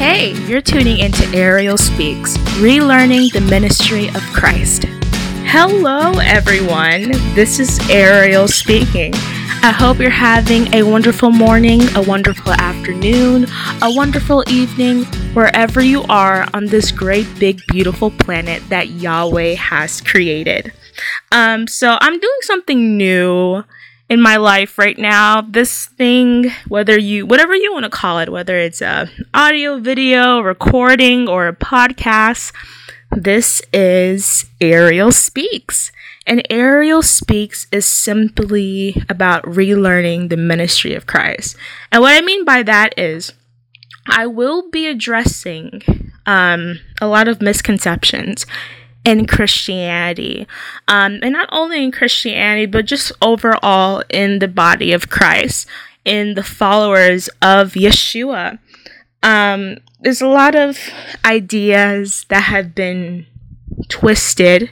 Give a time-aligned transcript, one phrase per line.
[0.00, 4.84] Hey, you're tuning into Ariel Speaks, relearning the ministry of Christ.
[5.44, 7.10] Hello, everyone.
[7.34, 9.12] This is Ariel speaking.
[9.62, 13.44] I hope you're having a wonderful morning, a wonderful afternoon,
[13.82, 20.00] a wonderful evening, wherever you are on this great, big, beautiful planet that Yahweh has
[20.00, 20.72] created.
[21.30, 23.64] Um, so I'm doing something new
[24.10, 25.40] in my life right now.
[25.40, 30.40] This thing, whether you, whatever you want to call it, whether it's a audio, video,
[30.40, 32.52] recording, or a podcast,
[33.12, 35.92] this is Ariel Speaks.
[36.26, 41.56] And Ariel Speaks is simply about relearning the ministry of Christ.
[41.90, 43.32] And what I mean by that is,
[44.08, 45.82] I will be addressing
[46.26, 48.44] um, a lot of misconceptions
[49.04, 50.46] in Christianity.
[50.88, 55.66] Um, and not only in Christianity, but just overall in the body of Christ,
[56.04, 58.58] in the followers of Yeshua.
[59.22, 60.78] Um, there's a lot of
[61.24, 63.26] ideas that have been
[63.88, 64.70] twisted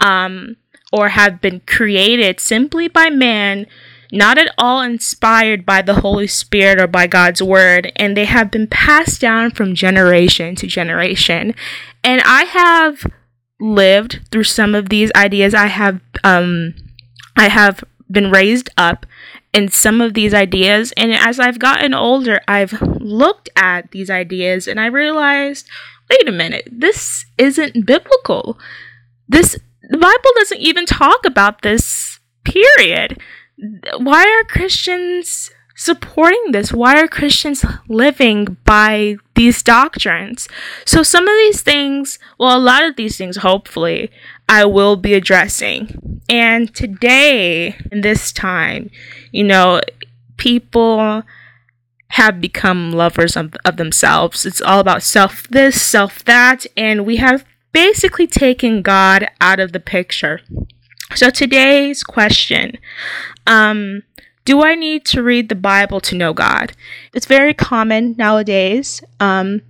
[0.00, 0.56] um,
[0.92, 3.66] or have been created simply by man
[4.12, 8.50] not at all inspired by the Holy Spirit or by God's Word, and they have
[8.50, 11.54] been passed down from generation to generation.
[12.04, 13.04] And I have
[13.60, 15.54] lived through some of these ideas.
[15.54, 16.74] I have um
[17.36, 19.06] I have been raised up
[19.52, 24.68] in some of these ideas and as I've gotten older, I've looked at these ideas
[24.68, 25.68] and I realized,
[26.10, 28.58] wait a minute, this isn't biblical.
[29.28, 33.18] This the Bible doesn't even talk about this period.
[33.98, 36.72] Why are Christians supporting this?
[36.72, 40.48] Why are Christians living by these doctrines?
[40.84, 44.10] So, some of these things, well, a lot of these things, hopefully,
[44.48, 46.22] I will be addressing.
[46.28, 48.90] And today, in this time,
[49.30, 49.80] you know,
[50.36, 51.22] people
[52.10, 54.46] have become lovers of, of themselves.
[54.46, 59.72] It's all about self this, self that, and we have basically taken God out of
[59.72, 60.40] the picture.
[61.14, 62.78] So today's question,
[63.46, 64.02] um,
[64.46, 66.72] do I need to read the Bible to know God?
[67.12, 69.02] It's very common nowadays.
[69.20, 69.60] Um,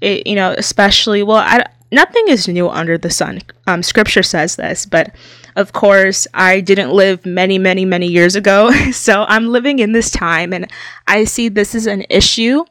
[0.00, 3.40] it, you know, especially well, I, nothing is new under the sun.
[3.66, 5.14] Um, scripture says this, but
[5.56, 8.70] of course, I didn't live many, many, many years ago.
[8.92, 10.70] So I'm living in this time, and
[11.06, 12.64] I see this is an issue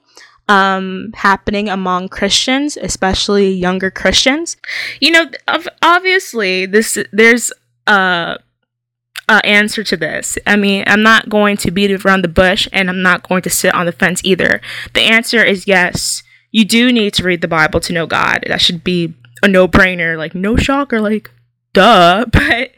[0.48, 4.58] um, happening among Christians, especially younger Christians.
[5.02, 5.26] You know,
[5.82, 7.52] obviously, this there's
[7.88, 8.38] a
[9.28, 10.38] uh, answer to this.
[10.46, 13.50] I mean, I'm not going to beat around the bush and I'm not going to
[13.50, 14.62] sit on the fence either.
[14.94, 16.24] The answer is yes.
[16.52, 18.46] You do need to read the Bible to know God.
[18.48, 19.14] That should be
[19.44, 20.18] a no brainer.
[20.18, 21.02] Like, no shocker.
[21.02, 21.30] Like,
[21.74, 22.26] duh.
[22.32, 22.72] But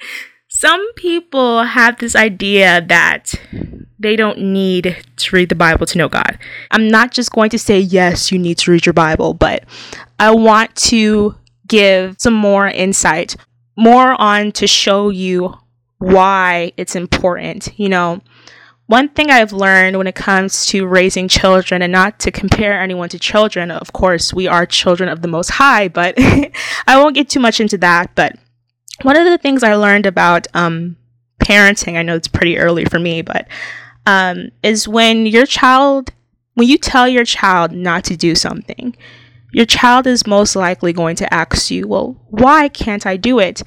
[0.47, 3.35] some people have this idea that
[4.00, 6.40] they don't need to read the Bible to know God.
[6.72, 9.66] I'm not just going to say, yes, you need to read your Bible, but
[10.19, 11.35] I want to
[11.68, 13.35] give some more insight,
[13.75, 15.56] more on to show you
[16.00, 17.69] why it's important.
[17.78, 18.22] You know,
[18.88, 23.09] one thing I've learned when it comes to raising children, and not to compare anyone
[23.09, 26.16] to children, of course, we are children of the Most High, but
[26.88, 28.16] I won't get too much into that.
[28.16, 28.38] But
[29.02, 30.96] one of the things I learned about um,
[31.44, 33.47] parenting, I know it's pretty early for me, but
[34.06, 36.14] um, is when your child,
[36.53, 38.96] when you tell your child not to do something,
[39.52, 43.64] your child is most likely going to ask you, Well, why can't I do it?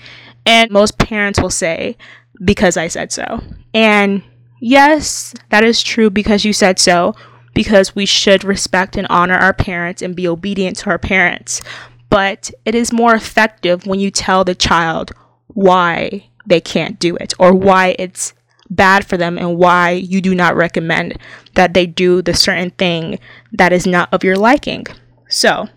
[0.46, 1.98] And most parents will say,
[2.44, 3.42] because I said so.
[3.74, 4.22] And
[4.60, 7.14] yes, that is true because you said so,
[7.54, 11.60] because we should respect and honor our parents and be obedient to our parents.
[12.08, 15.12] But it is more effective when you tell the child
[15.48, 18.34] why they can't do it or why it's
[18.68, 21.18] bad for them and why you do not recommend
[21.54, 23.18] that they do the certain thing
[23.52, 24.86] that is not of your liking.
[25.28, 25.68] So,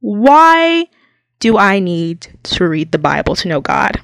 [0.00, 0.86] why
[1.40, 4.00] do I need to read the Bible to know God?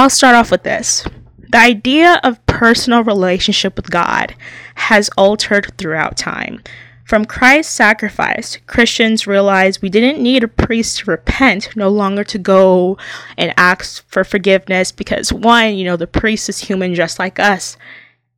[0.00, 1.04] I'll start off with this.
[1.36, 4.34] The idea of personal relationship with God
[4.76, 6.62] has altered throughout time.
[7.04, 12.38] From Christ's sacrifice, Christians realized we didn't need a priest to repent, no longer to
[12.38, 12.96] go
[13.36, 17.76] and ask for forgiveness because, one, you know, the priest is human just like us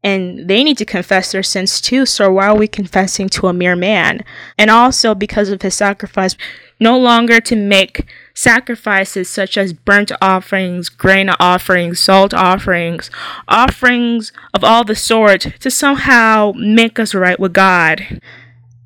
[0.03, 2.07] and they need to confess their sins too.
[2.07, 4.25] So why are we confessing to a mere man?
[4.59, 6.37] And also because of his sacrifice,
[6.81, 8.05] no longer to make
[8.35, 13.11] sacrifices such as burnt offerings, grain offerings, salt offerings,
[13.49, 18.21] offerings of all the sort to somehow make us right with God.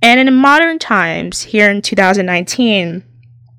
[0.03, 3.03] And in modern times, here in 2019,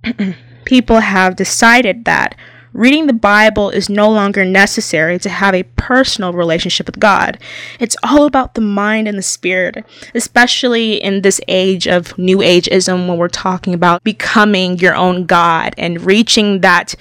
[0.66, 2.36] people have decided that
[2.78, 7.40] reading the Bible is no longer necessary to have a personal relationship with God.
[7.80, 9.84] It's all about the mind and the spirit,
[10.14, 15.74] especially in this age of new ageism when we're talking about becoming your own God
[15.76, 16.94] and reaching that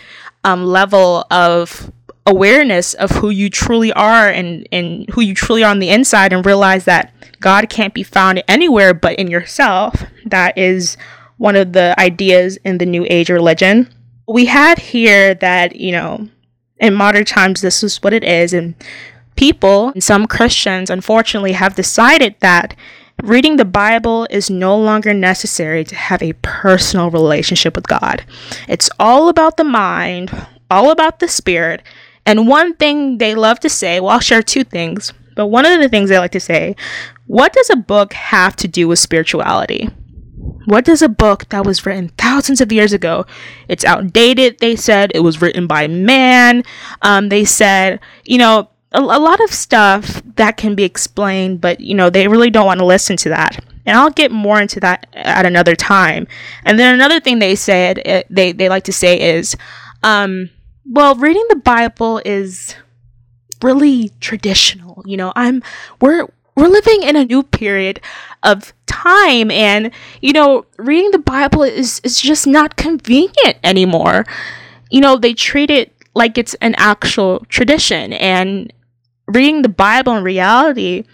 [0.45, 1.93] um, level of
[2.25, 6.33] awareness of who you truly are and, and who you truly are on the inside
[6.33, 10.05] and realize that God can't be found anywhere but in yourself.
[10.25, 10.97] That is
[11.37, 13.91] one of the ideas in the New Age religion.
[14.27, 16.29] We had here that, you know,
[16.79, 18.53] in modern times, this is what it is.
[18.53, 18.75] And
[19.37, 22.75] people, and some Christians, unfortunately, have decided that
[23.23, 28.25] reading the Bible is no longer necessary to have a personal relationship with God.
[28.69, 30.31] It's all about the mind,
[30.71, 31.83] all about the spirit,
[32.27, 35.81] and one thing they love to say, well, I'll share two things, but one of
[35.81, 36.75] the things they like to say,
[37.27, 39.89] what does a book have to do with spirituality?
[40.67, 43.25] What does a book that was written thousands of years ago?
[43.69, 44.59] It's outdated.
[44.59, 46.65] They said it was written by man.
[47.03, 51.81] Um, they said, you know, a, a lot of stuff that can be explained, but
[51.81, 53.65] you know, they really don't want to listen to that.
[53.85, 56.27] And I'll get more into that at another time.
[56.65, 59.57] And then another thing they said, eh, they they like to say is,
[60.03, 60.51] um,
[60.85, 62.75] well, reading the Bible is
[63.63, 65.03] really traditional.
[65.07, 65.63] You know, I'm
[66.01, 68.01] we're we're living in a new period
[68.43, 74.25] of time and you know, reading the Bible is is just not convenient anymore.
[74.91, 78.73] You know, they treat it like it's an actual tradition and
[79.29, 81.05] reading the Bible in reality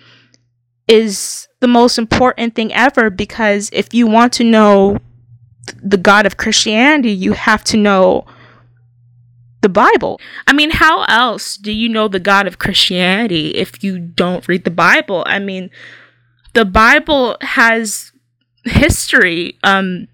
[0.86, 4.98] is the most important thing ever because if you want to know
[5.82, 8.26] the God of Christianity, you have to know
[9.62, 10.20] the Bible.
[10.46, 14.64] I mean, how else do you know the God of Christianity if you don't read
[14.64, 15.24] the Bible?
[15.26, 15.70] I mean,
[16.52, 18.12] the Bible has
[18.64, 20.08] history, um,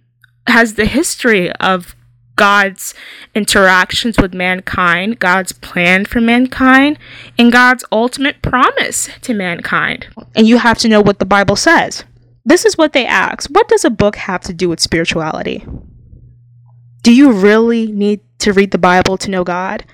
[0.46, 1.96] has the history of
[2.36, 2.94] God's
[3.34, 6.98] interactions with mankind, God's plan for mankind,
[7.36, 10.06] and God's ultimate promise to mankind.
[10.36, 12.04] And you have to know what the Bible says.
[12.44, 15.66] This is what they ask What does a book have to do with spirituality?
[17.02, 19.84] Do you really need to read the Bible to know God?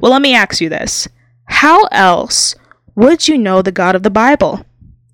[0.00, 1.08] Well, let me ask you this
[1.44, 2.54] How else
[2.94, 4.64] would you know the God of the Bible?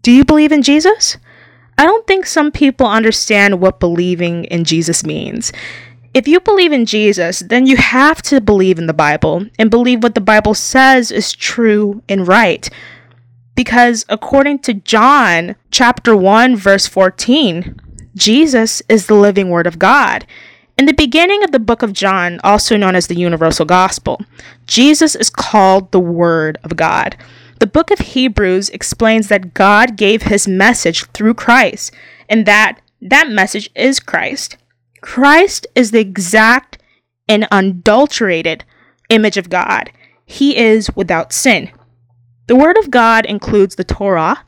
[0.02, 1.16] Do you believe in Jesus?
[1.78, 5.52] I don't think some people understand what believing in Jesus means.
[6.14, 10.02] If you believe in Jesus, then you have to believe in the Bible and believe
[10.02, 12.70] what the Bible says is true and right.
[13.54, 17.78] Because according to John chapter 1 verse 14,
[18.14, 20.26] Jesus is the living word of God.
[20.78, 24.20] In the beginning of the book of John, also known as the Universal Gospel,
[24.66, 27.16] Jesus is called the Word of God.
[27.60, 31.94] The book of Hebrews explains that God gave his message through Christ,
[32.28, 34.58] and that that message is Christ.
[35.00, 36.76] Christ is the exact
[37.26, 38.64] and unadulterated
[39.08, 39.90] image of God.
[40.26, 41.70] He is without sin.
[42.48, 44.44] The Word of God includes the Torah,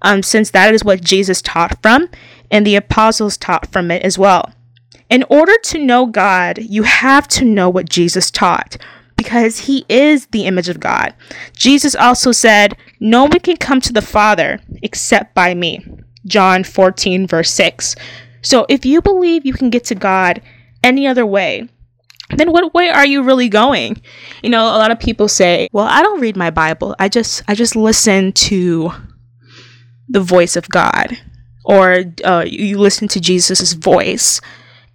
[0.00, 2.08] um, since that is what Jesus taught from,
[2.50, 4.52] and the apostles taught from it as well.
[5.08, 8.76] In order to know God, you have to know what Jesus taught
[9.16, 11.14] because he is the image of God.
[11.54, 15.84] Jesus also said, No one can come to the Father except by me.
[16.26, 17.94] John 14, verse 6.
[18.42, 20.42] So if you believe you can get to God
[20.82, 21.68] any other way,
[22.36, 24.00] then what way are you really going?
[24.42, 26.96] You know, a lot of people say, "Well, I don't read my Bible.
[26.98, 28.90] I just I just listen to
[30.08, 31.16] the voice of God."
[31.64, 34.40] Or uh, you listen to Jesus' voice.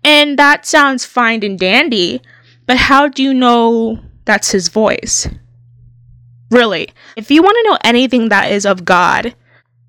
[0.03, 2.21] And that sounds fine and dandy,
[2.65, 5.27] but how do you know that's his voice?
[6.49, 9.35] Really, if you want to know anything that is of God,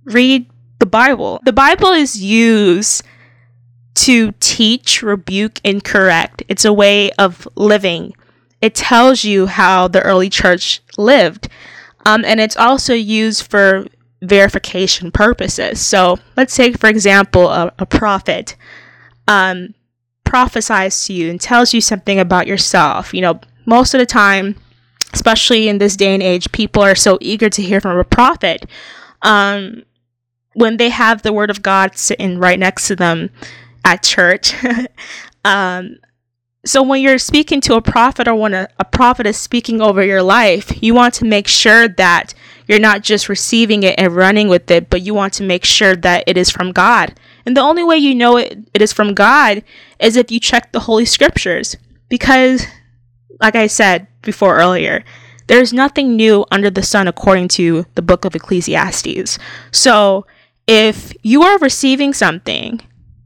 [0.04, 0.47] read
[0.78, 1.40] the Bible.
[1.45, 3.04] The Bible is used
[3.95, 6.42] to teach, rebuke, and correct.
[6.49, 8.14] It's a way of living.
[8.61, 11.49] It tells you how the early church lived.
[12.07, 13.87] Um, and it's also used for
[14.23, 15.81] verification purposes.
[15.81, 18.57] So let's take, for example, a, a prophet.
[19.26, 19.75] Um,
[20.33, 23.12] prophesies to you and tells you something about yourself.
[23.12, 24.57] You know, most of the time,
[25.12, 28.65] especially in this day and age, people are so eager to hear from a prophet.
[29.21, 29.83] Um,
[30.55, 33.29] when they have the word of God sitting right next to them
[33.85, 34.55] at church.
[35.45, 35.97] um,
[36.64, 40.04] so when you're speaking to a prophet or when a, a prophet is speaking over
[40.04, 42.35] your life, you want to make sure that
[42.69, 45.97] you're not just receiving it and running with it, but you want to make sure
[45.97, 47.19] that it is from God.
[47.45, 49.64] And the only way you know it, it is from God
[49.99, 51.76] is if you check the Holy Scriptures.
[52.09, 52.64] Because,
[53.40, 55.04] like I said before earlier,
[55.49, 59.38] there is nothing new under the sun according to the book of Ecclesiastes.
[59.73, 60.26] So,
[60.69, 62.81] if you are receiving something,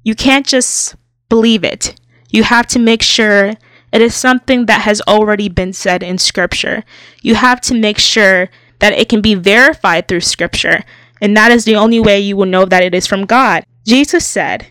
[0.05, 0.97] you can't just
[1.29, 1.95] believe it.
[2.31, 3.55] You have to make sure
[3.93, 6.85] It is something that has already been said in Scripture.
[7.23, 10.85] You have to make sure that it can be verified through Scripture,
[11.21, 13.65] and that is the only way you will know that it is from God.
[13.87, 14.67] Jesus said,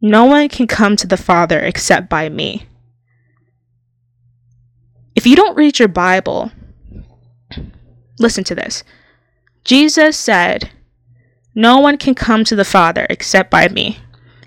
[0.00, 2.66] No one can come to the Father except by me.
[5.14, 6.52] If you don't read your Bible,
[8.18, 8.82] listen to this.
[9.64, 10.70] Jesus said,
[11.54, 13.98] No one can come to the Father except by me.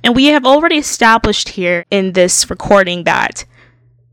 [0.06, 3.44] And we have already established here in this recording that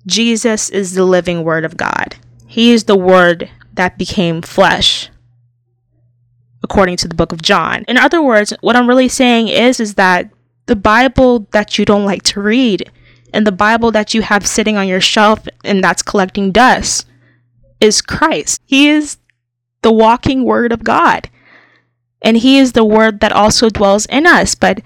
[0.06, 2.16] Jesus is the living Word of God.
[2.46, 5.11] He is the Word that became flesh,
[6.62, 7.84] according to the book of John.
[7.88, 10.30] In other words, what I'm really saying is, is that
[10.64, 12.90] the Bible that you don't like to read
[13.34, 17.06] and the Bible that you have sitting on your shelf and that's collecting dust
[17.80, 18.62] is Christ.
[18.64, 19.18] He is
[19.82, 21.28] the walking Word of God.
[22.22, 24.54] And He is the Word that also dwells in us.
[24.54, 24.80] But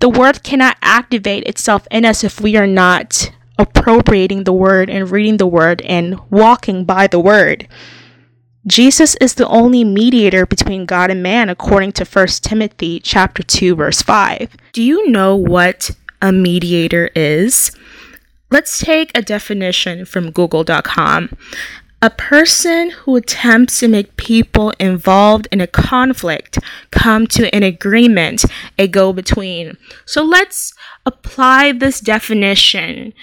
[0.00, 5.10] the Word cannot activate itself in us if we are not appropriating the Word and
[5.10, 7.68] reading the Word and walking by the Word.
[8.66, 13.76] Jesus is the only mediator between God and man according to 1 Timothy chapter 2
[13.76, 14.56] verse 5.
[14.72, 15.90] Do you know what
[16.22, 17.72] a mediator is?
[18.50, 21.36] Let's take a definition from google.com.
[22.04, 26.58] A person who attempts to make people involved in a conflict
[26.90, 28.44] come to an agreement,
[28.78, 29.78] a go between.
[30.04, 30.74] So let's
[31.06, 33.14] apply this definition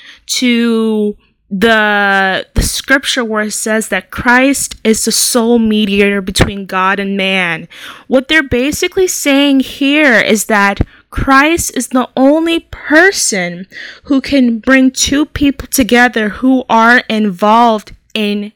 [0.42, 1.16] to
[1.52, 7.16] the the scripture where it says that Christ is the sole mediator between God and
[7.16, 7.68] man.
[8.08, 10.80] What they're basically saying here is that
[11.12, 13.68] Christ is the only person
[14.06, 18.54] who can bring two people together who are involved in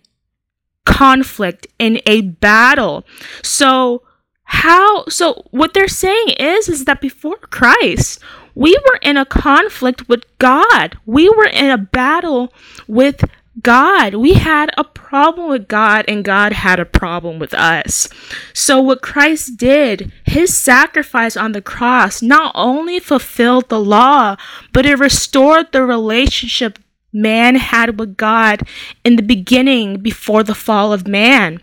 [0.85, 3.05] conflict in a battle.
[3.43, 4.03] So
[4.43, 8.21] how so what they're saying is is that before Christ
[8.55, 10.97] we were in a conflict with God.
[11.05, 12.53] We were in a battle
[12.87, 13.25] with
[13.61, 14.15] God.
[14.15, 18.09] We had a problem with God, and God had a problem with us.
[18.53, 24.35] So, what Christ did, his sacrifice on the cross, not only fulfilled the law,
[24.73, 26.79] but it restored the relationship
[27.15, 28.61] man had with God
[29.03, 31.61] in the beginning before the fall of man.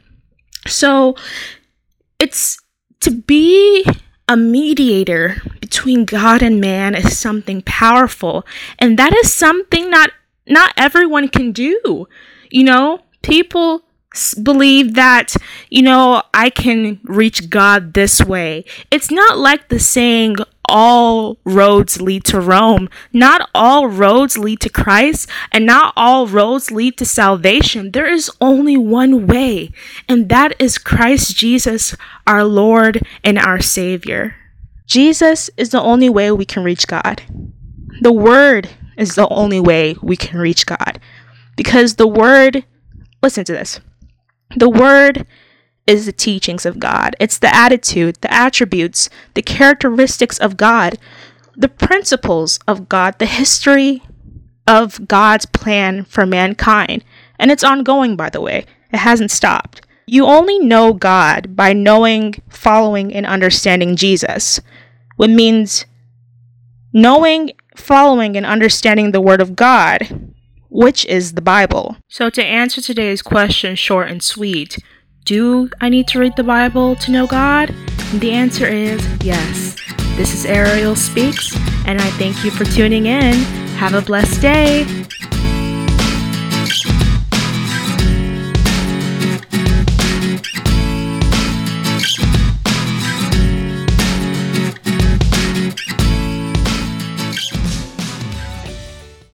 [0.66, 1.14] So,
[2.18, 2.58] it's
[3.00, 3.84] to be
[4.28, 8.46] a mediator between God and man is something powerful.
[8.78, 10.10] And that is something not
[10.46, 12.06] not everyone can do.
[12.50, 13.82] You know people
[14.42, 15.34] believe that
[15.70, 18.64] you know I can reach God this way.
[18.90, 20.36] It's not like the saying
[20.72, 22.88] all roads lead to Rome.
[23.12, 27.92] Not all roads lead to Christ, and not all roads lead to salvation.
[27.92, 29.70] There is only one way,
[30.08, 31.94] and that is Christ Jesus,
[32.26, 34.34] our Lord and our Savior.
[34.86, 37.22] Jesus is the only way we can reach God.
[38.00, 40.98] The Word is the only way we can reach God.
[41.54, 42.64] Because the Word,
[43.22, 43.78] listen to this,
[44.56, 45.26] the Word
[45.86, 47.16] is the teachings of God.
[47.18, 50.98] It's the attitude, the attributes, the characteristics of God,
[51.56, 54.02] the principles of God, the history
[54.66, 57.04] of God's plan for mankind.
[57.38, 59.86] And it's ongoing, by the way, it hasn't stopped.
[60.06, 64.60] You only know God by knowing, following, and understanding Jesus,
[65.16, 65.86] which means
[66.92, 70.32] knowing, following, and understanding the Word of God,
[70.68, 71.96] which is the Bible.
[72.08, 74.78] So, to answer today's question short and sweet,
[75.24, 77.74] do I need to read the Bible to know God?
[78.14, 79.76] The answer is yes.
[80.16, 83.34] This is Ariel Speaks, and I thank you for tuning in.
[83.76, 84.84] Have a blessed day.